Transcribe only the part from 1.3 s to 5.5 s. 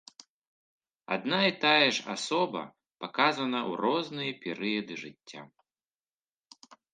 і тая ж асоба паказана ў розныя перыяды жыцця.